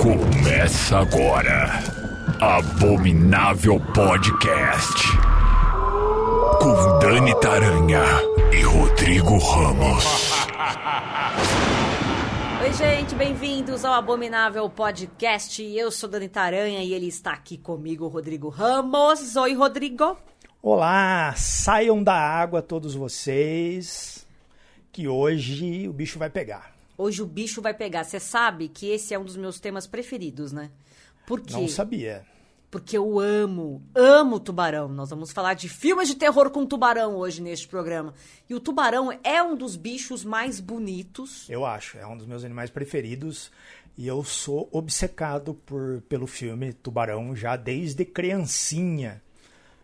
[0.00, 1.68] Começa agora.
[2.40, 5.06] Abominável Podcast.
[6.60, 8.02] Com Dani Taranha
[8.52, 10.04] e Rodrigo Ramos.
[12.62, 15.62] Oi, gente, bem-vindos ao Abominável Podcast.
[15.62, 19.36] Eu sou Dani Taranha e ele está aqui comigo, Rodrigo Ramos.
[19.36, 20.16] Oi, Rodrigo.
[20.62, 24.26] Olá, saiam da água todos vocês,
[24.92, 26.71] que hoje o bicho vai pegar.
[27.02, 28.04] Hoje o bicho vai pegar.
[28.04, 30.70] Você sabe que esse é um dos meus temas preferidos, né?
[31.26, 31.52] Por quê?
[31.52, 32.24] Não sabia.
[32.70, 34.88] Porque eu amo, amo tubarão.
[34.88, 38.14] Nós vamos falar de filmes de terror com tubarão hoje neste programa.
[38.48, 41.50] E o tubarão é um dos bichos mais bonitos.
[41.50, 43.50] Eu acho, é um dos meus animais preferidos.
[43.98, 49.20] E eu sou obcecado por, pelo filme Tubarão já desde criancinha.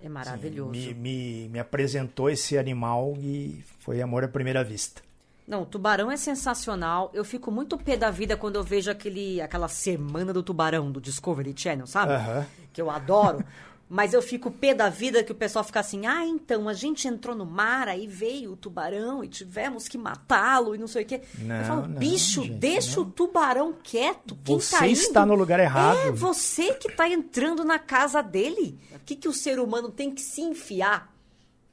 [0.00, 0.70] É maravilhoso.
[0.70, 5.02] Me, me, me apresentou esse animal e foi amor à primeira vista.
[5.48, 7.10] Não, o tubarão é sensacional.
[7.14, 11.00] Eu fico muito pé da vida quando eu vejo aquele, aquela semana do tubarão do
[11.00, 12.12] Discovery Channel, sabe?
[12.12, 12.46] Aham.
[12.70, 13.42] Que eu adoro.
[13.88, 17.08] Mas eu fico pé da vida que o pessoal fica assim: ah, então, a gente
[17.08, 21.06] entrou no mar, aí veio o tubarão e tivemos que matá-lo e não sei o
[21.06, 21.22] quê.
[21.38, 23.06] Não, eu falo, não, bicho, gente, deixa não.
[23.08, 24.36] o tubarão quieto.
[24.44, 24.98] Quem Você tá indo?
[24.98, 25.96] está no lugar errado.
[26.00, 28.78] É você que tá entrando na casa dele.
[28.94, 31.10] O que, que o ser humano tem que se enfiar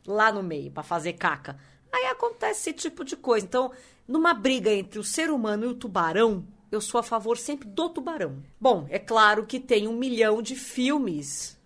[0.07, 1.57] lá no meio para fazer caca?
[1.95, 3.45] Aí acontece esse tipo de coisa.
[3.45, 3.71] Então,
[4.05, 7.87] numa briga entre o ser humano e o tubarão, eu sou a favor sempre do
[7.87, 8.43] tubarão.
[8.59, 11.57] Bom, é claro que tem um milhão de filmes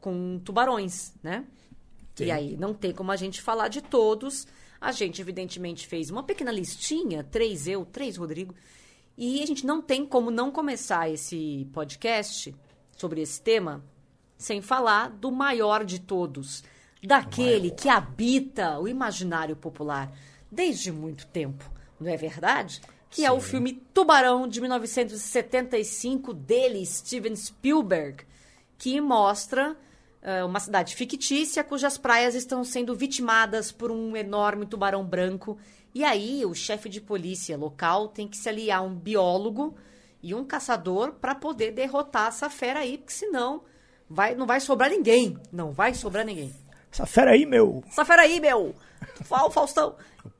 [0.00, 1.44] com tubarões, né?
[2.16, 2.24] Sim.
[2.24, 4.48] E aí não tem como a gente falar de todos.
[4.80, 8.56] A gente, evidentemente, fez uma pequena listinha, três eu, três Rodrigo.
[9.16, 12.52] E a gente não tem como não começar esse podcast
[12.96, 13.84] sobre esse tema
[14.36, 16.64] sem falar do maior de todos,
[17.02, 20.12] daquele que habita o imaginário popular
[20.50, 21.64] desde muito tempo,
[22.00, 22.80] não é verdade?
[23.10, 28.24] Que é o filme Tubarão de 1975 dele, Steven Spielberg,
[28.76, 29.76] que mostra
[30.20, 35.58] eh, uma cidade fictícia cujas praias estão sendo vitimadas por um enorme tubarão branco.
[35.94, 39.74] E aí o chefe de polícia local tem que se aliar a um biólogo
[40.22, 43.62] e um caçador para poder derrotar essa fera aí, porque senão
[44.08, 45.38] vai, não vai sobrar ninguém.
[45.50, 46.54] Não vai sobrar ninguém.
[46.98, 47.84] Essa fera aí, meu.
[47.86, 48.74] Essa fera aí, meu!
[49.22, 49.94] Fala, Faustão!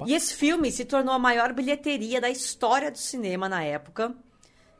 [0.04, 4.12] E esse filme se tornou a maior bilheteria da história do cinema na época.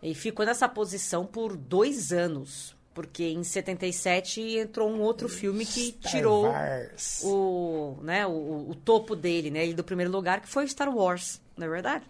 [0.03, 2.77] E ficou nessa posição por dois anos.
[2.93, 7.21] Porque em 77 entrou um outro filme que Star tirou Wars.
[7.23, 9.63] o, né, o, o topo dele, né?
[9.63, 12.05] Ele do primeiro lugar, que foi Star Wars, não é verdade?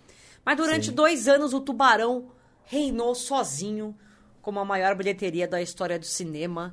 [0.47, 0.95] Mas durante Sim.
[0.95, 2.31] dois anos o Tubarão
[2.65, 3.95] reinou sozinho
[4.41, 6.73] como a maior bilheteria da história do cinema.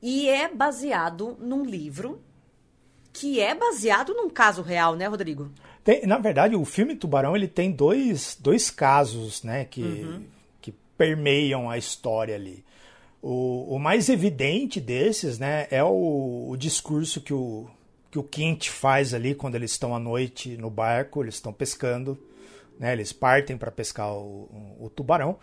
[0.00, 2.22] E é baseado num livro
[3.18, 5.50] que é baseado num caso real, né, Rodrigo?
[5.84, 10.20] Tem- na verdade, o filme Tubarão ele tem dois, dois casos né, que,
[10.60, 12.64] que permeiam a história ali.
[13.20, 17.66] O, o mais evidente desses né, é o, o discurso que o,
[18.10, 22.16] que o Quint faz ali quando eles estão à noite no barco, eles estão pescando,
[22.78, 25.36] né, eles partem para pescar o, o tubarão,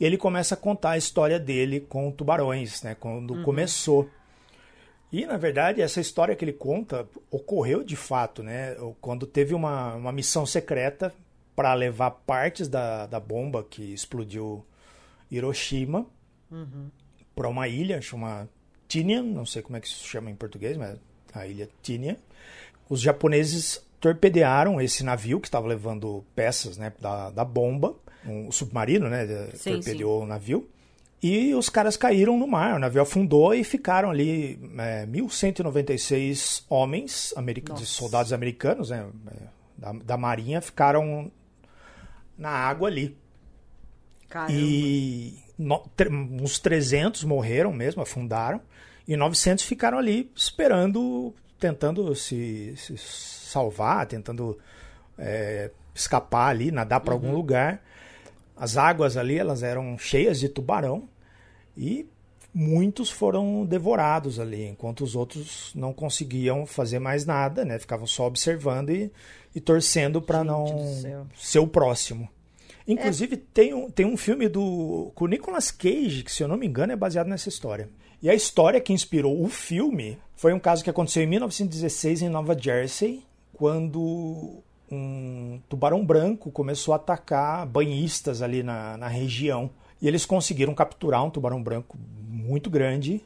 [0.00, 4.08] e ele começa a contar a história dele com tubarões, né, quando começou.
[5.10, 8.76] E, na verdade, essa história que ele conta ocorreu de fato, né?
[9.00, 11.12] Quando teve uma, uma missão secreta
[11.56, 14.64] para levar partes da, da bomba que explodiu
[15.30, 16.06] Hiroshima
[17.34, 18.48] para uma ilha chamada
[18.86, 20.98] Tinian, não sei como é que se chama em português, mas
[21.32, 22.16] a ilha Tinian.
[22.88, 27.94] Os japoneses torpedearam esse navio que estava levando peças né, da, da bomba,
[28.26, 29.26] um submarino, né?
[29.54, 30.68] Sim, torpedeou o navio.
[31.22, 37.34] E os caras caíram no mar, o navio afundou e ficaram ali é, 1.196 homens,
[37.36, 37.92] america- de Nossa.
[37.92, 39.42] soldados americanos, né, é,
[39.76, 41.30] da, da marinha, ficaram
[42.36, 43.16] na água ali.
[44.28, 44.52] Caramba.
[44.52, 45.84] E no-
[46.40, 48.60] uns 300 morreram mesmo, afundaram,
[49.06, 54.56] e 900 ficaram ali esperando, tentando se, se salvar, tentando
[55.16, 57.82] é, escapar ali, nadar para algum lugar.
[58.56, 61.08] As águas ali elas eram cheias de tubarão
[61.78, 62.06] e
[62.52, 67.78] muitos foram devorados ali, enquanto os outros não conseguiam fazer mais nada, né?
[67.78, 69.12] Ficavam só observando e,
[69.54, 70.66] e torcendo para não
[71.36, 72.28] ser o próximo.
[72.86, 76.56] Inclusive, tem, um, tem um filme do com o Nicolas Cage, que se eu não
[76.56, 77.88] me engano é baseado nessa história.
[78.20, 82.28] E a história que inspirou o filme foi um caso que aconteceu em 1916 em
[82.28, 83.22] Nova Jersey,
[83.52, 89.70] quando um tubarão branco começou a atacar banhistas ali na, na região.
[90.00, 91.98] E eles conseguiram capturar um tubarão branco
[92.28, 93.24] muito grande.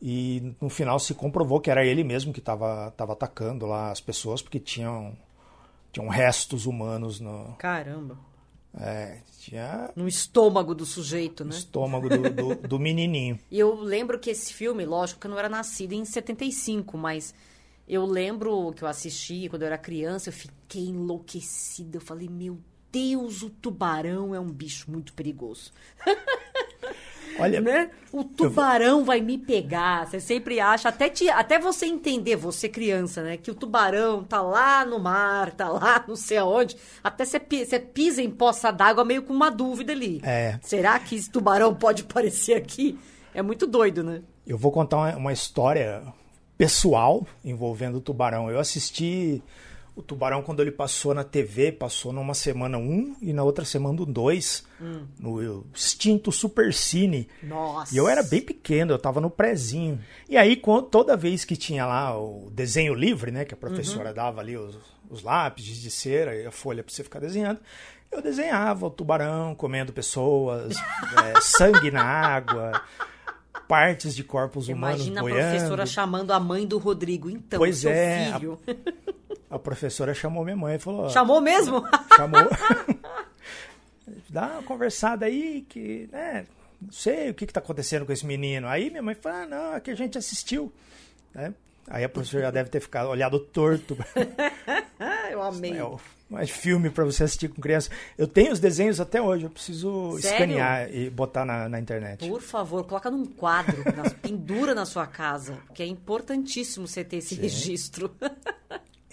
[0.00, 4.42] E no final se comprovou que era ele mesmo que estava atacando lá as pessoas,
[4.42, 5.16] porque tinham,
[5.92, 8.18] tinham restos humanos no, Caramba.
[8.74, 11.50] É, tinha No estômago do sujeito, né?
[11.50, 13.38] estômago do, do, do menininho.
[13.50, 17.34] E eu lembro que esse filme, lógico que eu não era nascida em 75, mas
[17.86, 21.98] eu lembro que eu assisti quando eu era criança, eu fiquei enlouquecida.
[21.98, 22.58] Eu falei, meu
[22.92, 25.72] Deus, o tubarão é um bicho muito perigoso.
[27.38, 27.90] Olha, né?
[28.12, 30.06] O tubarão vai me pegar.
[30.06, 33.38] Você sempre acha, até, te, até você entender, você criança, né?
[33.38, 36.76] Que o tubarão tá lá no mar, tá lá não sei aonde.
[37.02, 40.20] Até você, você pisa em poça d'água meio com uma dúvida ali.
[40.22, 40.58] É.
[40.60, 42.98] Será que esse tubarão pode aparecer aqui?
[43.32, 44.22] É muito doido, né?
[44.46, 46.02] eu vou contar uma, uma história
[46.58, 48.50] pessoal envolvendo o tubarão.
[48.50, 49.42] Eu assisti
[49.94, 54.00] o tubarão quando ele passou na TV, passou numa semana um e na outra semana
[54.00, 54.64] um dois,
[55.18, 57.28] no extinto Super Cine.
[57.42, 57.94] Nossa.
[57.94, 60.00] E eu era bem pequeno, eu tava no prezinho.
[60.28, 60.56] E aí,
[60.90, 64.78] toda vez que tinha lá o desenho livre, né, que a professora dava ali os,
[65.10, 67.60] os lápis de cera e a folha pra você ficar desenhando,
[68.10, 72.80] eu desenhava o tubarão comendo pessoas, é, sangue na água,
[73.68, 75.50] partes de corpos humanos Imagina a boiando.
[75.50, 77.28] professora chamando a mãe do Rodrigo.
[77.30, 78.58] Então, Pois seu é, a- filho.
[79.52, 81.84] A professora chamou minha mãe e falou: Chamou mesmo?
[82.16, 82.40] chamou.
[84.30, 86.46] Dá uma conversada aí que, né,
[86.80, 88.66] não sei o que, que tá acontecendo com esse menino.
[88.66, 90.72] Aí minha mãe falou, ah, não, é que a gente assistiu.
[91.34, 91.52] Né?
[91.86, 93.96] Aí a professora já deve ter ficado olhado torto.
[95.30, 95.78] Eu amei.
[95.78, 95.86] É,
[96.30, 97.90] mais filme pra você assistir com criança.
[98.16, 100.34] Eu tenho os desenhos até hoje, eu preciso Sério?
[100.46, 102.26] escanear e botar na, na internet.
[102.26, 107.18] Por favor, coloca num quadro, na- pendura na sua casa, que é importantíssimo você ter
[107.18, 108.14] esse registro.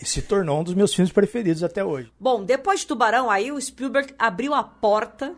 [0.02, 2.12] E se tornou um dos meus filmes preferidos até hoje.
[2.20, 5.36] Bom, depois de Tubarão, aí o Spielberg abriu a porta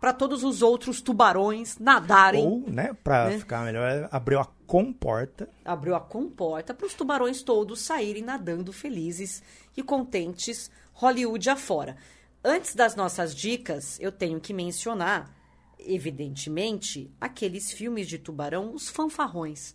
[0.00, 2.46] para todos os outros tubarões nadarem.
[2.46, 3.38] Ou, né, pra Né?
[3.38, 5.48] ficar melhor, abriu a comporta.
[5.64, 9.42] Abriu a comporta para os tubarões todos saírem nadando felizes
[9.76, 11.96] e contentes Hollywood afora.
[12.42, 15.34] Antes das nossas dicas, eu tenho que mencionar,
[15.78, 19.74] evidentemente, aqueles filmes de tubarão, os fanfarrões.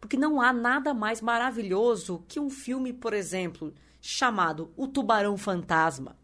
[0.00, 6.16] Porque não há nada mais maravilhoso que um filme, por exemplo, chamado O Tubarão Fantasma,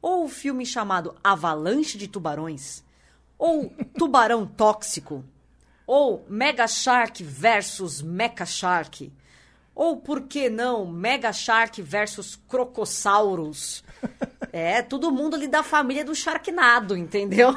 [0.00, 2.82] ou o filme chamado Avalanche de Tubarões,
[3.38, 5.24] ou Tubarão Tóxico,
[5.86, 9.12] ou Mega Shark versus Mecha Shark,
[9.74, 13.82] ou por que não Mega Shark versus Crocossauros.
[14.52, 17.54] É, todo mundo ali da família do Sharknado, entendeu?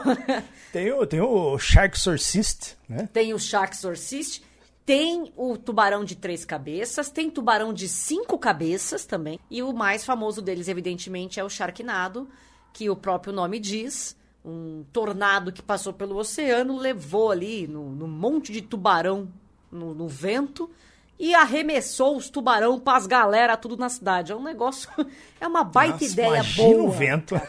[0.72, 3.08] Tem o, tem o Shark Exorcist, né?
[3.12, 4.42] Tem o Shark Exorcist,
[4.86, 9.40] tem o tubarão de três cabeças, tem tubarão de cinco cabeças também.
[9.50, 12.30] E o mais famoso deles, evidentemente, é o Sharknado,
[12.74, 14.16] que o próprio nome diz.
[14.44, 19.32] Um tornado que passou pelo oceano, levou ali no, no monte de tubarão
[19.72, 20.70] no, no vento
[21.18, 24.34] e arremessou os tubarão pras galera tudo na cidade.
[24.34, 24.90] É um negócio,
[25.40, 26.84] é uma baita Nossa, ideia boa.
[26.84, 27.40] o vento.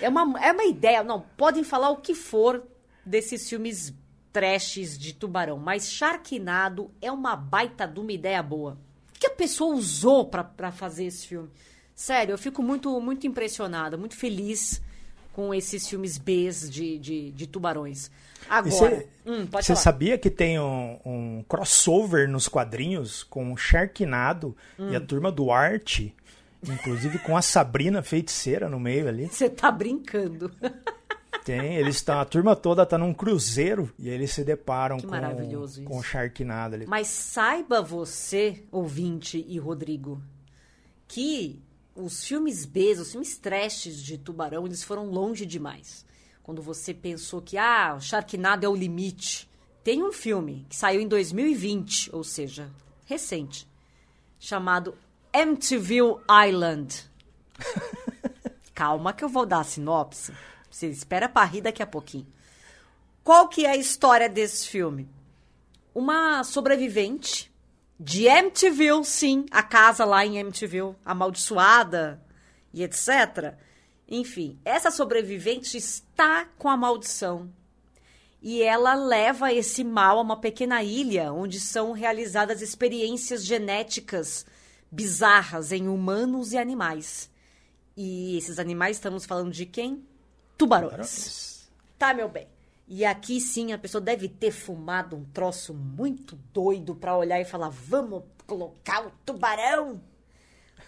[0.00, 2.62] É uma, é uma ideia, não, podem falar o que for
[3.04, 3.94] desses filmes
[4.32, 8.78] trashes de tubarão, mas Sharknado é uma baita de uma ideia boa.
[9.14, 11.48] O que a pessoa usou pra, pra fazer esse filme?
[11.94, 14.82] Sério, eu fico muito, muito impressionada, muito feliz
[15.32, 18.10] com esses filmes Bs de, de, de tubarões.
[18.48, 19.04] Agora,
[19.52, 24.98] Você hum, sabia que tem um, um crossover nos quadrinhos com o Sharknado e a
[24.98, 25.06] Hum.
[25.06, 26.14] turma do Arte,
[26.66, 29.28] inclusive com a Sabrina Feiticeira no meio ali?
[29.28, 30.50] Você tá brincando.
[31.44, 35.10] Tem, eles estão, a turma toda tá num cruzeiro e eles se deparam Que com,
[35.10, 36.02] maravilhoso com o.
[36.02, 36.86] Sharknado ali.
[36.86, 40.22] Mas saiba você, ouvinte e Rodrigo,
[41.08, 41.60] que
[41.94, 46.06] os filmes B, os filmes trashes de Tubarão, eles foram longe demais.
[46.42, 49.50] Quando você pensou que, ah, o Sharknado é o limite.
[49.84, 52.70] Tem um filme que saiu em 2020, ou seja,
[53.04, 53.68] recente,
[54.38, 54.94] chamado
[55.34, 56.16] Emptyville
[56.48, 57.10] Island.
[58.74, 60.32] Calma que eu vou dar a sinopse.
[60.72, 62.26] Você espera pra rir daqui a pouquinho.
[63.22, 65.08] Qual que é a história desse filme?
[65.94, 67.52] uma sobrevivente
[67.98, 72.20] de Amityville, sim, a casa lá em Amityville, amaldiçoada
[72.72, 73.54] e etc.
[74.08, 77.50] Enfim, essa sobrevivente está com a maldição.
[78.40, 84.44] E ela leva esse mal a uma pequena ilha onde são realizadas experiências genéticas
[84.90, 87.30] bizarras em humanos e animais.
[87.96, 90.04] E esses animais, estamos falando de quem?
[90.66, 91.68] Tubarões.
[91.98, 92.46] Tá, meu bem.
[92.88, 97.44] E aqui sim a pessoa deve ter fumado um troço muito doido pra olhar e
[97.44, 100.00] falar: vamos colocar o tubarão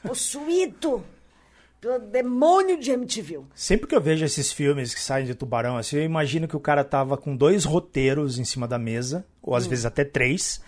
[0.02, 1.04] possuído
[1.80, 3.46] pelo demônio de Amityville.
[3.54, 6.60] Sempre que eu vejo esses filmes que saem de tubarão, assim, eu imagino que o
[6.60, 9.56] cara tava com dois roteiros em cima da mesa, ou Hum.
[9.56, 10.60] às vezes até três,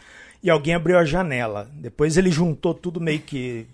[0.42, 1.70] e alguém abriu a janela.
[1.75, 3.66] Depois ele juntou tudo meio que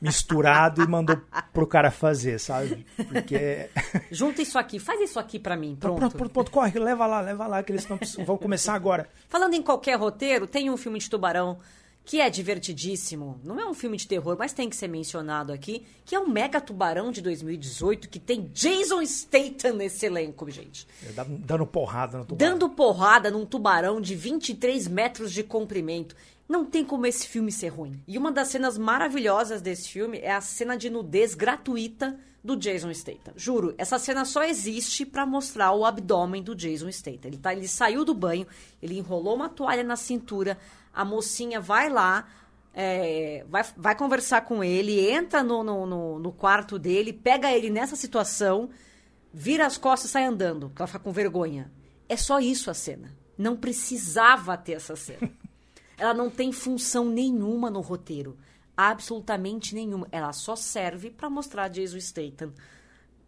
[0.00, 1.20] misturado e mandou
[1.52, 2.86] pro cara fazer, sabe?
[2.96, 3.68] Porque.
[4.10, 5.98] Junta isso aqui, faz isso aqui pra mim, pronto.
[5.98, 9.08] Pronto, pronto, pronto, corre, leva lá, leva lá, que eles não precisam- vão começar agora.
[9.28, 11.58] Falando em qualquer roteiro, tem um filme de tubarão
[12.04, 13.40] que é divertidíssimo.
[13.42, 16.28] Não é um filme de terror, mas tem que ser mencionado aqui, que é o
[16.28, 20.86] Mega Tubarão de 2018, que tem Jason Statham nesse elenco, gente.
[21.16, 22.52] Dá- Dando porrada no tubarão.
[22.52, 26.14] Dando porrada num tubarão de 23 metros de comprimento.
[26.48, 28.00] Não tem como esse filme ser ruim.
[28.06, 32.92] E uma das cenas maravilhosas desse filme é a cena de nudez gratuita do Jason
[32.94, 33.32] Statham.
[33.34, 37.26] Juro, essa cena só existe pra mostrar o abdômen do Jason Statham.
[37.28, 38.46] Ele, tá, ele saiu do banho,
[38.80, 40.56] ele enrolou uma toalha na cintura,
[40.94, 42.28] a mocinha vai lá,
[42.72, 47.68] é, vai, vai conversar com ele, entra no, no, no- no quarto dele, pega ele
[47.70, 48.70] nessa situação,
[49.34, 51.72] vira as costas e sai andando, que ela fica com vergonha.
[52.08, 53.12] É só isso a cena.
[53.36, 55.28] Não precisava ter essa cena.
[55.98, 58.36] Ela não tem função nenhuma no roteiro.
[58.76, 60.06] Absolutamente nenhuma.
[60.12, 62.52] Ela só serve pra mostrar Jason Statham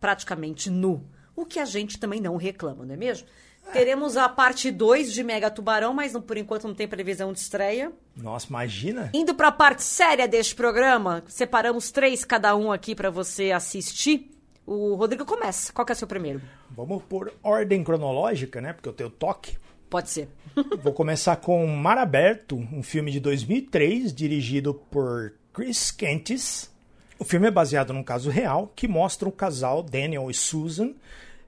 [0.00, 1.04] praticamente nu.
[1.34, 3.26] O que a gente também não reclama, não é mesmo?
[3.72, 7.38] Teremos a parte 2 de Mega Tubarão, mas não- por enquanto não tem previsão de
[7.38, 7.92] estreia.
[8.16, 9.10] Nossa, imagina.
[9.12, 14.30] Indo pra parte séria deste programa, separamos três cada um aqui pra você assistir.
[14.66, 15.70] O Rodrigo começa.
[15.72, 16.40] Qual que é o seu primeiro?
[16.70, 18.72] Vamos por ordem cronológica, né?
[18.72, 19.58] Porque eu tenho toque.
[19.88, 20.28] Pode ser.
[20.82, 26.70] Vou começar com Mar Aberto, um filme de 2003, dirigido por Chris Kentis.
[27.18, 30.94] O filme é baseado num caso real que mostra o casal Daniel e Susan,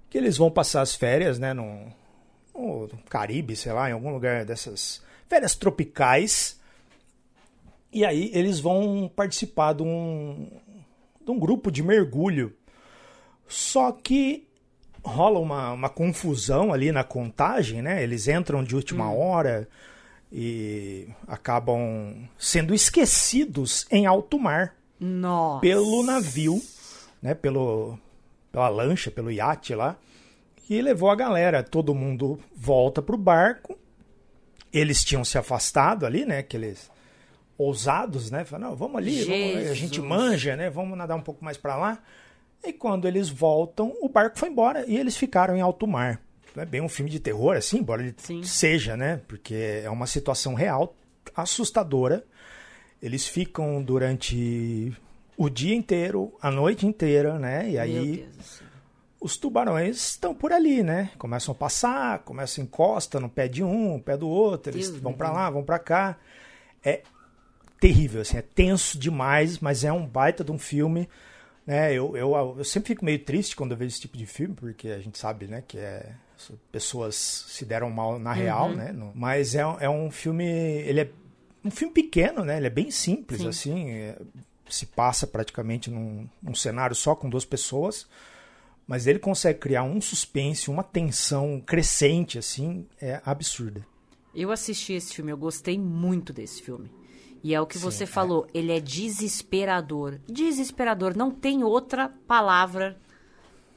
[0.09, 1.87] que eles vão passar as férias, né, no,
[2.54, 6.59] no Caribe, sei lá, em algum lugar dessas férias tropicais.
[7.92, 10.50] E aí eles vão participar de um,
[11.25, 12.56] de um grupo de mergulho.
[13.47, 14.49] Só que
[15.02, 18.02] rola uma, uma confusão ali na contagem, né?
[18.02, 19.69] Eles entram de última hora
[20.33, 25.61] e acabam sendo esquecidos em alto mar Nossa.
[25.61, 26.62] pelo navio,
[27.23, 27.35] né?
[27.35, 27.99] Pelo,
[28.52, 29.97] pela lancha, pelo iate lá.
[30.69, 31.62] E levou a galera.
[31.64, 33.76] Todo mundo volta pro barco.
[34.73, 36.38] Eles tinham se afastado ali, né?
[36.38, 36.88] Aqueles
[37.59, 38.45] ousados, né?
[38.45, 40.71] Falaram, não, vamos ali, vamos- a gente manja, né?
[40.71, 41.99] Vamos nadar um pouco mais para lá.
[42.62, 46.21] E quando eles voltam, o barco foi embora e eles ficaram em alto mar.
[46.57, 48.43] É bem um filme de terror, assim, embora ele Sim.
[48.43, 49.21] seja, né?
[49.29, 50.97] Porque é uma situação real,
[51.35, 52.25] assustadora.
[53.00, 54.93] Eles ficam durante
[55.37, 57.71] o dia inteiro, a noite inteira, né?
[57.71, 58.29] E aí
[59.21, 61.11] os tubarões estão por ali, né?
[61.19, 64.90] Começam a passar, começam a encosta no pé de um, no pé do outro, eles
[64.90, 66.19] Deus vão pra lá, vão pra cá.
[66.85, 67.02] É
[67.79, 71.09] terrível, assim, é tenso demais, mas é um baita de um filme,
[71.67, 71.93] né?
[71.93, 74.88] Eu, eu, eu sempre fico meio triste quando eu vejo esse tipo de filme, porque
[74.88, 76.12] a gente sabe, né, que é
[76.73, 78.93] pessoas se deram mal na real, né?
[78.93, 81.11] No- mas é, é um filme, ele é
[81.62, 82.57] um filme pequeno, né?
[82.57, 83.49] Ele é bem simples, Sim.
[83.49, 84.19] assim, é-
[84.69, 88.07] se passa praticamente num, num cenário só com duas pessoas
[88.90, 93.87] mas ele consegue criar um suspense, uma tensão crescente, assim, é absurda.
[94.35, 96.90] Eu assisti esse filme, eu gostei muito desse filme.
[97.42, 98.06] E é o que Sim, você é.
[98.06, 100.18] falou, ele é desesperador.
[100.26, 102.97] Desesperador, não tem outra palavra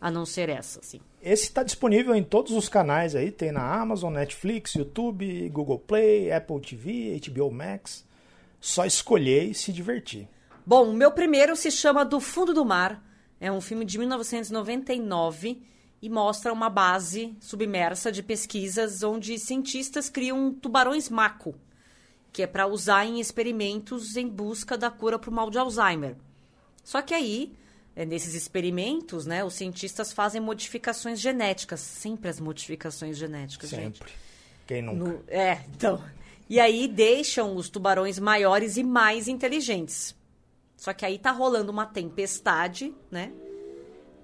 [0.02, 1.00] a não ser essa, assim.
[1.22, 6.30] Esse está disponível em todos os canais aí, tem na Amazon, Netflix, YouTube, Google Play,
[6.30, 8.06] Apple TV, HBO Max.
[8.60, 10.28] Só escolher e se divertir.
[10.66, 13.02] Bom, o meu primeiro se chama Do Fundo do Mar.
[13.40, 15.62] É um filme de 1999
[16.02, 21.56] e mostra uma base submersa de pesquisas onde cientistas criam tubarões maco,
[22.34, 26.16] que é para usar em experimentos em busca da cura para o mal de Alzheimer.
[26.84, 27.54] Só que aí,
[27.96, 34.00] é, nesses experimentos, né, os cientistas fazem modificações genéticas, sempre as modificações genéticas, gente.
[34.00, 34.14] Sempre.
[34.66, 34.98] Quem nunca?
[34.98, 36.04] No- é, então.
[36.50, 40.16] E aí deixam os tubarões maiores e mais inteligentes.
[40.76, 43.32] Só que aí tá rolando uma tempestade, né?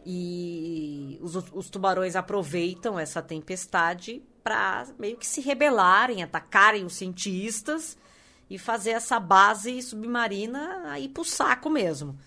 [0.06, 7.98] E os, os tubarões aproveitam essa tempestade para meio que se rebelarem, atacarem os cientistas
[8.50, 12.17] e fazer essa base submarina aí pro saco mesmo.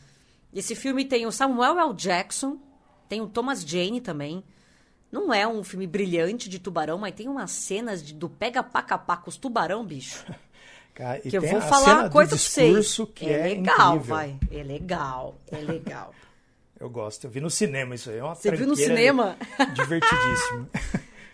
[0.55, 1.95] Esse filme tem o Samuel L.
[1.95, 2.59] Jackson,
[3.09, 4.45] tem o Thomas Jane também.
[5.11, 9.29] Não é um filme brilhante de tubarão, mas tem umas cenas de- do pega-paca-pá com
[9.29, 10.25] os tubarão, bicho.
[10.95, 12.97] Cara, Que eu vou falar uma coisa pra vocês.
[13.15, 14.15] que é, legal, incrível.
[14.15, 14.39] vai.
[14.51, 16.15] É legal, é legal.
[16.79, 17.25] Eu gosto.
[17.25, 18.19] Eu vi no cinema isso aí.
[18.19, 19.37] É uma Você viu no cinema?
[19.73, 20.69] Divertidíssimo.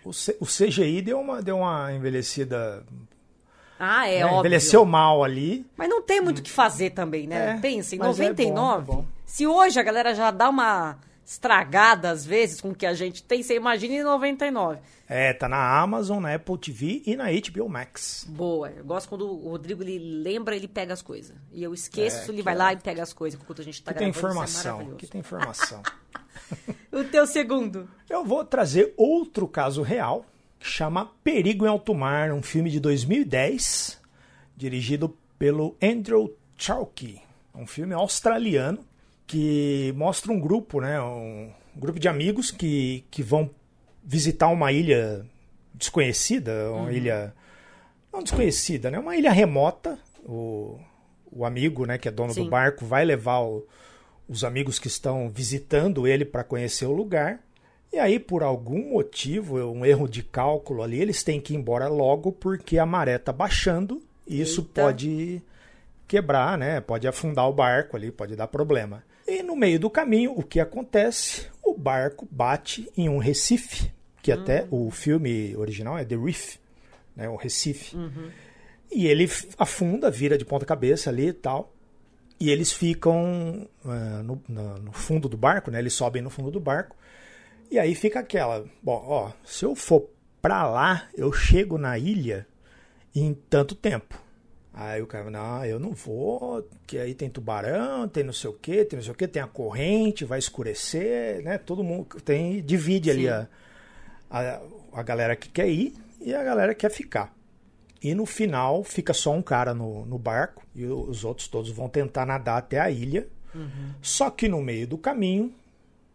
[0.09, 2.85] O, C- o CGI deu uma, deu uma envelhecida.
[3.79, 4.25] Ah, é né?
[4.25, 4.41] óbvio.
[4.41, 5.65] Envelheceu mal ali.
[5.77, 7.57] Mas não tem muito o que fazer também, né?
[7.57, 8.83] É, Pensa, em mas é bom, 99.
[8.83, 9.05] é bom.
[9.25, 10.99] Se hoje a galera já dá uma
[11.31, 14.79] estragada às vezes com o que a gente tem, você imagina em 99.
[15.07, 18.25] É, tá na Amazon, na Apple TV e na HBO Max.
[18.29, 18.71] Boa.
[18.71, 21.37] Eu gosto quando o Rodrigo ele lembra, ele pega as coisas.
[21.53, 23.83] E eu esqueço, É, ele vai é- lá e pega as coisas enquanto a gente
[23.83, 24.19] tá Que tem gravando.
[24.19, 24.97] isso é informação, maravilhoso.
[24.99, 25.83] que tem informação.
[26.91, 27.89] O teu segundo.
[28.09, 30.25] Eu vou trazer outro caso real,
[30.59, 34.01] que chama Perigo em Alto Mar, um filme de 2010,
[34.57, 37.21] dirigido pelo Andrew Chauke.
[37.55, 38.83] Um filme australiano
[39.29, 43.49] que mostra um grupo, né, um grupo de amigos que, que vão
[44.03, 45.25] visitar uma ilha
[45.75, 47.33] desconhecida, uma ilha
[48.13, 49.99] não desconhecida, né, uma ilha remota.
[50.25, 50.79] O,
[51.31, 52.45] o amigo, né, que é dono Sim.
[52.45, 53.65] do barco, vai levar o-
[54.29, 57.39] os amigos que estão visitando ele para conhecer o lugar.
[57.93, 61.87] E aí, por algum motivo, um erro de cálculo ali, eles têm que ir embora
[61.89, 64.83] logo porque a maré está baixando e isso Eita.
[64.83, 65.43] pode
[66.07, 66.81] quebrar, né?
[66.81, 69.03] Pode afundar o barco ali, pode dar problema.
[69.29, 71.47] E no meio do caminho, o que acontece?
[71.63, 73.93] O barco bate em um recife,
[74.23, 76.57] que até o filme original é The Reef,
[77.15, 77.29] né?
[77.29, 77.95] O recife.
[78.91, 81.75] E ele afunda, vira de ponta cabeça ali e tal.
[82.41, 85.79] E eles ficam ah, no, na- no fundo do barco, né?
[85.79, 86.97] Eles sobem no fundo do barco.
[87.71, 90.09] E aí fica aquela, bom, ó, se eu for
[90.41, 92.47] pra lá, eu chego na ilha
[93.15, 94.19] em tanto tempo.
[94.73, 98.53] Aí o cara, não, eu não vou, que aí tem tubarão, tem não sei o
[98.53, 101.59] que, tem não sei o que, tem a corrente, vai escurecer, né?
[101.59, 103.29] Todo mundo tem, divide ali Sim.
[103.29, 103.49] a,
[104.31, 104.61] a,
[104.93, 107.35] a galera que quer ir e a galera que quer ficar.
[108.01, 111.89] E no final fica só um cara no, no barco e os outros todos vão
[111.89, 113.27] tentar nadar até a ilha.
[114.01, 115.53] Só que no meio do caminho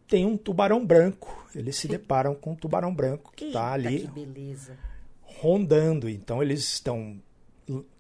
[0.08, 1.46] tem um tubarão branco.
[1.54, 4.78] Eles se deparam com um tubarão branco que está ali Que beleza.
[5.22, 6.08] rondando.
[6.08, 7.18] Então eles estão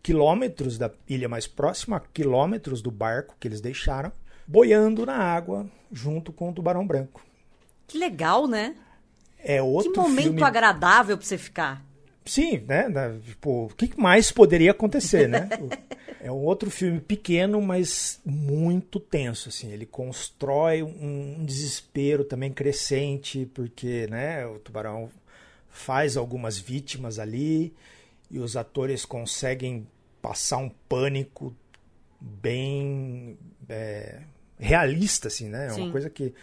[0.01, 4.11] quilômetros da ilha mais próxima, quilômetros do barco que eles deixaram,
[4.45, 7.25] boiando na água junto com o tubarão branco.
[7.87, 8.75] Que legal, né?
[9.39, 11.83] É outro que momento filme agradável pra você ficar.
[12.25, 12.85] Sim, né?
[13.25, 15.49] Tipo, o que mais poderia acontecer, né?
[16.23, 19.69] É um outro filme pequeno, mas muito tenso, assim.
[19.73, 25.09] Ele constrói um, um desespero também crescente, porque, né, o tubarão
[25.69, 27.73] faz algumas vítimas ali
[28.33, 29.87] e os atores conseguem
[30.19, 31.55] passar um pânico
[32.19, 33.37] bem
[33.69, 34.21] é,
[34.57, 35.67] realista, assim, né?
[35.67, 35.83] É Sim.
[35.83, 36.33] uma coisa que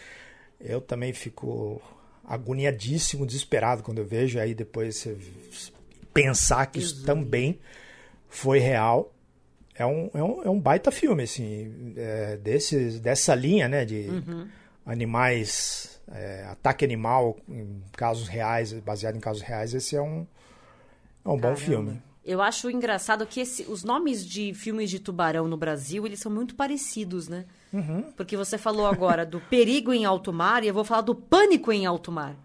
[0.61, 1.83] eu também fico
[2.24, 4.38] agoniadíssimo, desesperado quando eu vejo.
[4.38, 5.18] Aí depois você
[6.14, 7.59] pensar que isso também
[8.29, 9.12] foi real.
[9.74, 14.07] É um, é um, é um baita filme, assim, é, desses, dessa linha, né, de
[14.09, 14.46] Uhum.
[14.87, 19.74] animais, é, ataque animal em casos reais, baseado em casos reais.
[19.74, 20.24] Esse é um,
[21.25, 21.57] é um bom Caramba.
[21.61, 22.03] filme.
[22.25, 26.31] Eu acho engraçado que esse- os nomes de filmes de tubarão no Brasil, eles são
[26.31, 27.47] muito parecidos, né?
[27.73, 28.03] Uhum.
[28.17, 31.73] Porque você falou agora do perigo em alto mar e eu vou falar do pânico
[31.73, 32.37] em alto mar.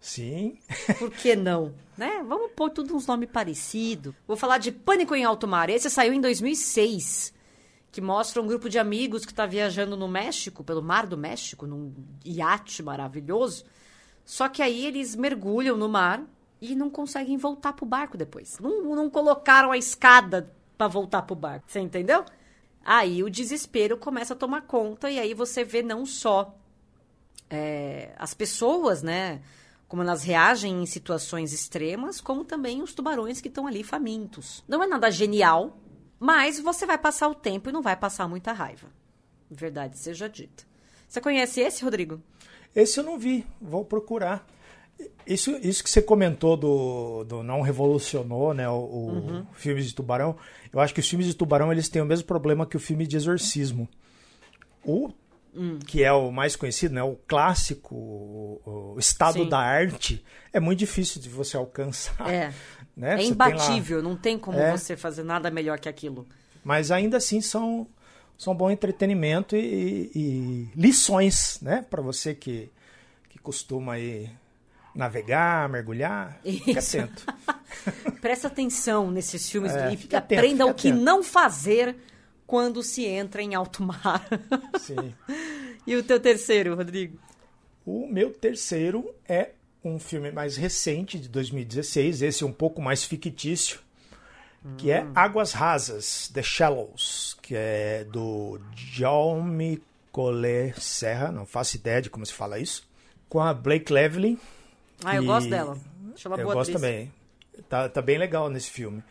[0.00, 0.58] Sim,
[0.98, 1.74] Por que não?
[1.96, 2.22] né?
[2.28, 4.14] Vamos pôr tudo uns nomes parecidos.
[4.26, 5.70] Vou falar de Pânico em Alto Mar.
[5.70, 7.32] Esse saiu em 2006,
[7.90, 11.66] que mostra um grupo de amigos que está viajando no México, pelo Mar do México,
[11.66, 11.94] num
[12.24, 13.64] iate maravilhoso.
[14.26, 16.22] Só que aí eles mergulham no mar
[16.72, 18.58] e não conseguem voltar pro barco depois.
[18.58, 21.66] Não, não colocaram a escada para voltar pro barco.
[21.68, 22.24] Você entendeu?
[22.84, 26.54] Aí o desespero começa a tomar conta e aí você vê não só
[27.48, 29.40] é, as pessoas, né?
[29.88, 34.62] Como elas reagem em situações extremas, como também os tubarões que estão ali famintos.
[34.66, 35.78] Não é nada genial,
[36.18, 38.88] mas você vai passar o tempo e não vai passar muita raiva.
[39.50, 40.64] Verdade seja dita.
[41.08, 42.20] Você conhece esse, Rodrigo?
[42.74, 44.44] esse eu não vi, vou procurar.
[45.26, 50.36] Isso, isso que você comentou do, do não revolucionou, né, o, o filme de tubarão.
[50.72, 53.06] Eu acho que os filmes de tubarão eles têm o mesmo problema que o filme
[53.06, 53.88] de exorcismo.
[54.84, 55.10] O
[55.86, 59.48] que é o mais conhecido, né, o clássico, o, o estado Sim.
[59.48, 62.28] da arte, é muito difícil de você alcançar.
[62.28, 62.52] É.
[62.96, 63.14] né?
[63.14, 64.76] É Você tem lá- imbatível, não tem como É.
[64.76, 66.26] você fazer nada melhor que aquilo.
[66.64, 67.86] mas ainda assim são
[68.36, 72.68] são bom entretenimento e, e lições, né, para você que
[73.30, 74.28] que costuma aí
[74.94, 76.98] navegar, mergulhar, fica Isso.
[76.98, 77.26] atento.
[78.20, 81.04] Presta atenção nesses filmes É, e fica atento, aprenda fica o que atento.
[81.04, 81.96] não fazer
[82.46, 84.26] quando se entra em alto mar.
[84.78, 85.14] Sim.
[85.86, 87.18] e o teu terceiro, Rodrigo?
[87.84, 89.50] O meu terceiro é
[89.84, 93.80] um filme mais recente, de 2016, esse um pouco mais fictício,
[94.78, 102.00] que é Águas Rasas, The Shallows, que é do Jaume Collet Serra, não faço ideia
[102.00, 102.88] de como se fala isso,
[103.28, 104.38] com a Blake Lively.
[105.04, 105.76] Ah, eu que- gosto dela.
[106.14, 106.80] Acho ela Eu boa gosto atriz.
[106.80, 107.12] também.
[107.68, 109.02] Tá, tá bem legal nesse filme.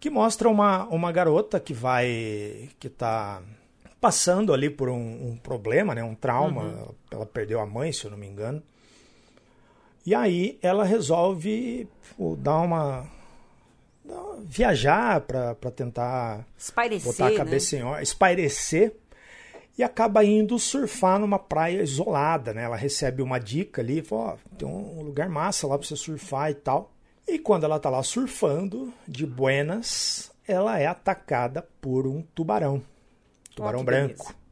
[0.00, 2.68] Que mostra uma, uma garota que vai.
[2.78, 3.42] que tá
[4.00, 6.02] passando ali por um, um problema, né?
[6.04, 6.62] Um trauma.
[6.62, 8.62] Ela, ela perdeu a mãe, se eu não me engano.
[10.04, 13.06] E aí ela resolve pô, dar uma.
[14.46, 17.36] viajar para tentar Espairecer, botar a né?
[17.36, 18.94] cabeça em ordem, espairecer
[19.76, 22.62] e acaba indo surfar numa praia isolada, né?
[22.62, 26.50] Ela recebe uma dica ali, fala, ó, tem um lugar massa lá para você surfar
[26.50, 26.92] e tal.
[27.26, 32.82] E quando ela tá lá surfando, de buenas, ela é atacada por um tubarão,
[33.54, 34.24] tubarão que branco.
[34.24, 34.44] beleza.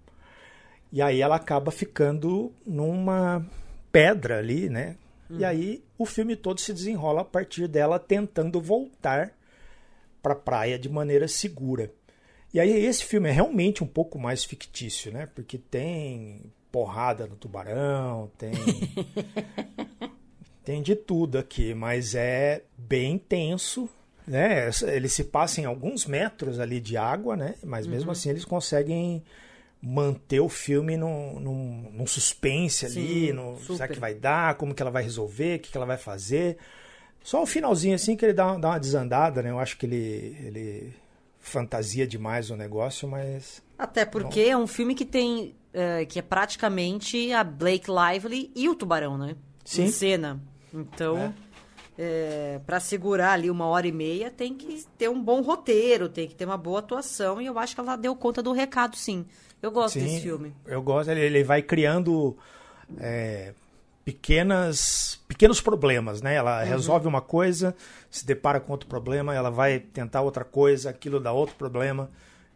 [0.90, 3.44] E aí ela acaba ficando numa
[3.90, 4.96] pedra ali, né?
[5.30, 5.38] Uhum.
[5.38, 9.32] E aí o filme todo se desenrola a partir dela tentando voltar
[10.22, 11.90] para a praia de maneira segura.
[12.52, 15.26] E aí esse filme é realmente um pouco mais fictício, né?
[15.34, 18.52] Porque tem porrada no tubarão, tem
[20.64, 23.88] tem de tudo aqui, mas é bem tenso,
[24.26, 24.70] né?
[24.86, 27.54] Ele se passa em alguns metros ali de água, né?
[27.64, 28.12] Mas mesmo Uhum.
[28.12, 29.22] assim eles conseguem
[29.80, 33.88] manter o filme num, num, num suspense ali, Sim, no, será super.
[33.94, 36.56] que vai dar, como que ela vai resolver, o que, que ela vai fazer.
[37.24, 39.50] Só o finalzinho assim que ele dá, dá uma desandada, né?
[39.50, 40.94] Eu acho que ele, ele
[41.42, 45.54] fantasia demais o negócio, mas Até porque é um filme que tem.
[45.74, 49.36] é, que é praticamente a Blake Lively e o Tubarão, né?
[49.64, 49.84] Sim.
[49.84, 50.40] Em cena.
[50.72, 51.34] Então,
[51.98, 56.26] é, para segurar ali uma hora e meia, tem que ter um bom roteiro, tem
[56.26, 57.40] que ter uma boa atuação.
[57.40, 59.26] E eu acho que ela deu conta do recado, sim.
[59.60, 60.52] Eu gosto Sim, desse filme.
[60.66, 62.36] Eu gosto, ele, ele vai criando
[62.98, 63.54] é,
[64.04, 66.34] pequenas, pequenos problemas, né?
[66.34, 67.74] Ela resolve uma coisa,
[68.10, 72.10] se depara com outro problema, ela vai tentar outra coisa, aquilo dá outro problema,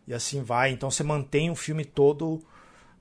[0.07, 0.71] e assim vai.
[0.71, 2.43] Então você mantém o filme todo.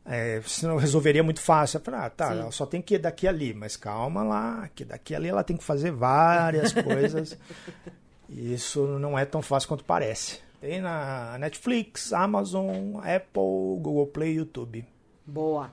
[0.07, 1.81] É, senão resolveria muito fácil.
[1.87, 2.39] Ah, tá, Sim.
[2.39, 5.29] ela só tem que ir daqui a ali, mas calma lá, que daqui a ali
[5.29, 7.37] ela tem que fazer várias coisas.
[8.29, 10.39] E isso não é tão fácil quanto parece.
[10.61, 14.85] Tem na Netflix, Amazon, Apple, Google Play, YouTube.
[15.25, 15.71] Boa.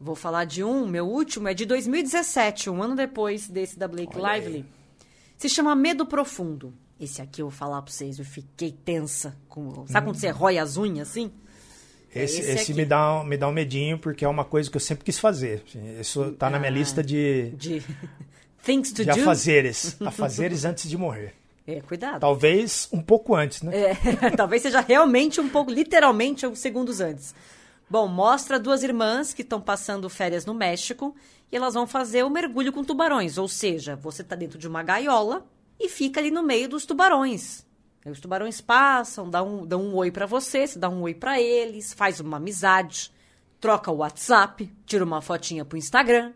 [0.00, 4.12] Vou falar de um, meu último é de 2017, um ano depois desse da Blake
[4.18, 4.40] Olha aí.
[4.40, 4.64] Lively.
[5.38, 6.72] Se chama Medo Profundo.
[7.00, 9.36] Esse aqui eu vou falar pra vocês, eu fiquei tensa.
[9.48, 9.86] Com...
[9.86, 11.30] Sabe quando você rói as unhas assim?
[12.14, 14.76] Esse, esse esse, me, dá, um- me dá um medinho, porque é uma coisa que
[14.76, 15.62] eu sempre quis fazer.
[15.68, 16.74] Assim, Isso tá na minha Ah.
[16.74, 17.82] lista de, De
[18.64, 19.20] things to de do.
[19.20, 19.96] afazeres.
[20.04, 21.34] afazeres antes de morrer.
[21.66, 22.20] É, cuidado.
[22.20, 23.72] Talvez um pouco antes, né?
[23.76, 27.34] É, talvez seja realmente um pouco, literalmente, uns segundos antes.
[27.88, 31.14] Bom, mostra duas irmãs que estão passando férias no México
[31.52, 33.38] e elas vão fazer o mergulho com tubarões.
[33.38, 35.46] Ou seja, você está dentro de uma gaiola
[35.78, 37.64] e fica ali no meio dos tubarões.
[38.04, 41.14] Aí os tubarões passam, dão um, dão um oi para você, você dá um oi
[41.14, 43.12] para eles, faz uma amizade,
[43.60, 46.32] troca o WhatsApp, tira uma fotinha pro Instagram.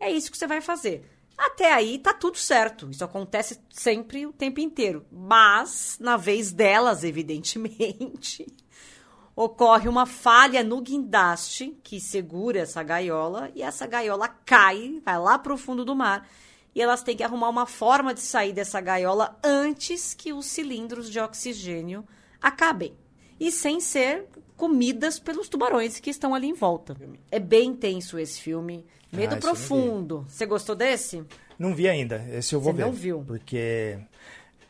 [0.00, 1.08] É isso que você vai fazer.
[1.38, 2.90] Até aí tá tudo certo.
[2.90, 5.06] Isso acontece sempre o tempo inteiro.
[5.10, 8.46] Mas, na vez delas, evidentemente,
[9.34, 15.38] ocorre uma falha no guindaste que segura essa gaiola e essa gaiola cai, vai lá
[15.38, 16.28] pro fundo do mar.
[16.74, 21.10] E elas têm que arrumar uma forma de sair dessa gaiola antes que os cilindros
[21.10, 22.04] de oxigênio
[22.40, 22.94] acabem.
[23.40, 26.94] E sem ser comidas pelos tubarões que estão ali em volta.
[27.30, 28.86] É bem intenso esse filme.
[29.10, 30.24] Medo Ah, profundo.
[30.28, 31.24] Você gostou desse?
[31.58, 32.24] Não vi ainda.
[32.30, 32.84] Esse eu vou Você ver.
[32.84, 33.24] não viu?
[33.26, 33.98] Porque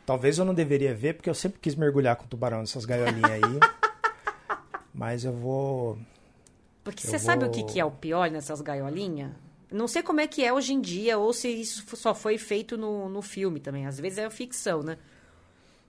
[0.07, 3.40] talvez eu não deveria ver, porque eu sempre quis mergulhar com tubarão nessas gaiolinhas aí.
[4.92, 5.98] Mas eu vou.
[6.83, 9.33] Porque Eu você sabe o vou- que, que é o pior nessas gaiolinhas?
[9.70, 12.76] Não sei como é que é hoje em dia, ou se isso só foi feito
[12.76, 13.87] no, no filme também.
[13.87, 14.98] Às vezes é ficção, né?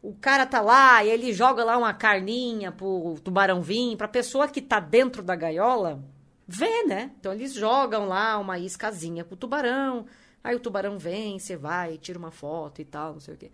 [0.03, 4.47] O cara tá lá e ele joga lá uma carninha pro tubarão vir, pra pessoa
[4.47, 6.03] que tá dentro da gaiola
[6.47, 7.11] ver, né?
[7.19, 10.05] Então eles jogam lá uma iscazinha pro tubarão,
[10.43, 13.51] aí o tubarão vem, você vai, tira uma foto e tal, não sei o quê.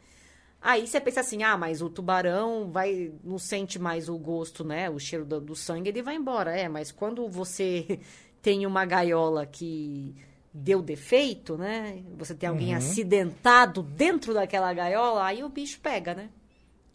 [0.61, 4.89] Aí você pensa assim, ah, mas o tubarão vai não sente mais o gosto, né?
[4.89, 6.57] O cheiro do, do sangue, ele vai embora.
[6.57, 7.99] É, mas quando você
[8.41, 10.15] tem uma gaiola que
[10.53, 12.01] deu defeito, né?
[12.17, 16.29] Você tem alguém acidentado dentro daquela gaiola, aí o bicho pega, né?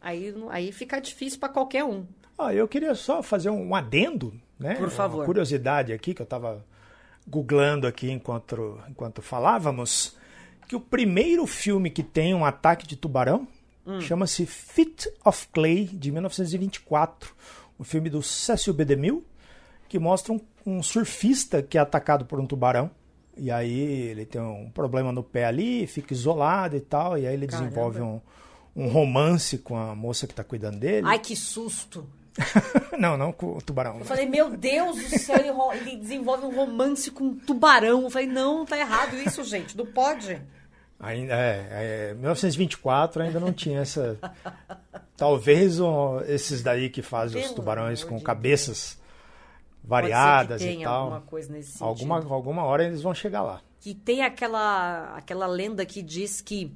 [0.00, 2.04] Aí, aí fica difícil para qualquer um.
[2.36, 4.74] Ah, eu queria só fazer um adendo, né?
[4.74, 5.20] Por favor.
[5.20, 6.64] Uma curiosidade aqui, que eu estava
[7.26, 10.16] googlando aqui enquanto, enquanto falávamos,
[10.68, 13.46] que o primeiro filme que tem um ataque de tubarão
[13.86, 14.00] Hum.
[14.00, 17.34] chama-se Fit of Clay, de 1924.
[17.78, 18.84] Um filme do Cecil B.
[18.84, 19.24] DeMille,
[19.88, 22.90] que mostra um, um surfista que é atacado por um tubarão.
[23.36, 27.34] E aí ele tem um problema no pé ali, fica isolado e tal, e aí
[27.34, 27.68] ele Caramba.
[27.68, 28.20] desenvolve um,
[28.76, 31.06] um romance com a moça que está cuidando dele.
[31.06, 32.06] Ai, que susto!
[32.98, 33.98] não, não com o tubarão.
[33.98, 38.02] Eu falei, meu Deus do céu, ele, ele desenvolve um romance com um tubarão.
[38.02, 40.40] Eu falei, não, tá errado isso, gente, não pode.
[40.98, 44.16] Ainda, é, é, 1924 ainda não tinha essa.
[45.16, 48.98] Talvez ó, esses daí que fazem os Pelo tubarões amor com de cabeças
[49.82, 51.02] variadas ser que e tal.
[51.02, 51.86] alguma coisa nesse sentido.
[51.86, 53.60] Alguma, alguma hora eles vão chegar lá.
[53.80, 56.72] Que tem aquela, aquela lenda que diz que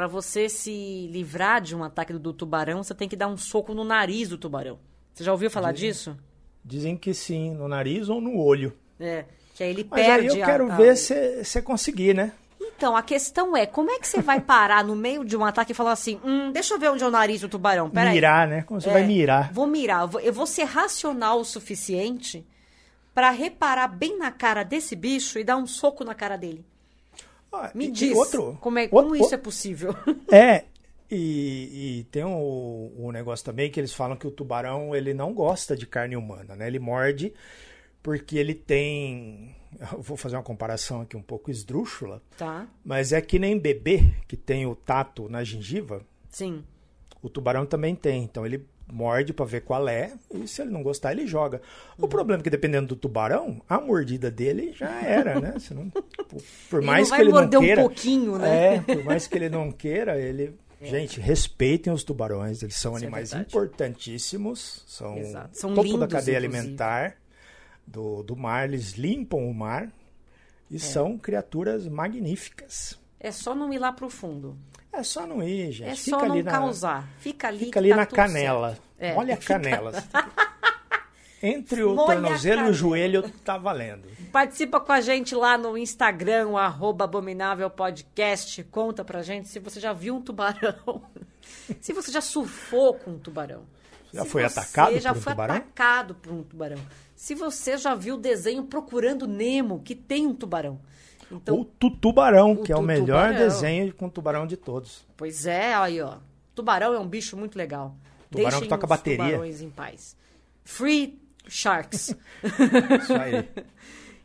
[0.00, 3.74] para você se livrar de um ataque do tubarão, você tem que dar um soco
[3.74, 4.78] no nariz do tubarão.
[5.12, 6.16] Você já ouviu falar disso?
[6.64, 8.74] Dizem que sim, no nariz ou no olho.
[8.98, 9.26] É.
[9.54, 12.32] Que aí ele Mas perde aí eu quero a- ver se você conseguir, né?
[12.58, 15.72] Então, a questão é, como é que você vai parar no meio de um ataque
[15.72, 18.14] e falar assim, hum, deixa eu ver onde é o nariz do tubarão, peraí.
[18.14, 18.62] Mirar, né?
[18.62, 19.52] Como você É, vai mirar.
[19.52, 22.46] Vou mirar, eu vou- ser racional o suficiente
[23.14, 26.64] pra reparar bem na cara desse bicho e dar um soco na cara dele.
[27.52, 29.94] Ah, Me e- diz, outro, como, é, o- como o- isso é possível?
[30.30, 30.64] É,
[31.10, 35.32] e, e tem um, um negócio também que eles falam que o tubarão ele não
[35.34, 36.66] gosta de carne humana, né?
[36.66, 37.32] Ele morde
[38.02, 39.54] porque ele tem.
[39.92, 44.02] Eu vou fazer uma comparação aqui um pouco esdrúxula, tá, mas é que nem bebê
[44.26, 46.64] que tem o tato na gengiva, sim.
[47.22, 48.24] o tubarão também tem.
[48.24, 51.60] Então ele morde para ver qual é e se ele não gostar ele joga.
[51.98, 52.04] Uhum.
[52.04, 55.54] O problema é que dependendo do tubarão, a mordida dele já era, né?
[56.28, 58.74] Por- por Ele mais não vai que ele não morder um queira, pouquinho, né?
[58.76, 63.04] É, por mais que ele não queira, ele Gente, respeitem os tubarões, eles são Isso
[63.04, 63.50] é animais verdade.
[63.50, 65.58] importantíssimos, são, Exato.
[65.58, 66.58] São topo da lindos, cadeia inclusive.
[66.58, 67.16] alimentar
[67.86, 69.90] do, do mar, eles limpam o mar
[70.70, 72.98] e são criaturas magníficas.
[73.20, 74.56] É só não ir lá pro fundo.
[74.92, 75.90] É só não ir, gente.
[75.90, 77.08] É Fica só não na, causar.
[77.18, 78.78] Fica ali Fica ali tá na canela.
[78.98, 79.92] É, Olha a canela.
[81.42, 84.06] Entre o Molha tornozelo e o joelho, tá valendo.
[84.30, 88.62] Participa com a gente lá no Instagram, o arroba Abominável Podcast.
[88.64, 91.02] Conta pra gente se você já viu um tubarão.
[91.80, 93.62] se você já surfou com um tubarão.
[94.12, 95.54] Já Se foi você atacado já por um foi tubarão?
[95.54, 96.78] atacado por um tubarão.
[97.14, 100.80] Se você já viu o desenho Procurando Nemo, que tem um tubarão.
[101.30, 103.48] Então, o tutubarão, o que é o melhor tutubarão.
[103.48, 105.06] desenho com tubarão de todos.
[105.16, 106.14] pois é, aí ó.
[106.54, 107.94] Tubarão é um bicho muito legal.
[108.30, 109.24] Tubarão Deixem que toca os bateria.
[109.24, 110.16] tubarões em paz.
[110.64, 112.14] Free Sharks.
[113.02, 113.48] Isso aí.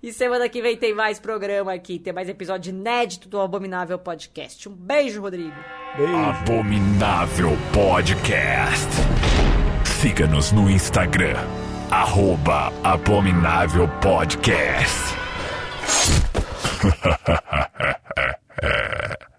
[0.03, 4.67] E semana que vem tem mais programa aqui, tem mais episódio inédito do Abominável Podcast.
[4.69, 5.55] Um beijo, Rodrigo.
[5.97, 6.15] Beijo.
[6.15, 8.87] Abominável Podcast.
[10.01, 11.37] Siga-nos no Instagram,
[11.89, 15.15] arroba Abominável Podcast.
[16.91, 19.34] ha ha ha ha ha